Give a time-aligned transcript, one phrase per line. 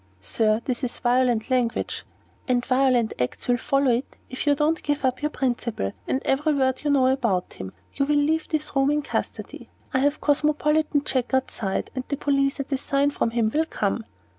[0.19, 2.05] "Sir, this is violent language."
[2.47, 6.23] "And violent acts will follow it: if you do not give up your principal, and
[6.25, 9.69] every word you know about him, you will leave this room in custody.
[9.93, 14.05] I have Cosmopolitan Jack outside, and the police at a sign from him will come."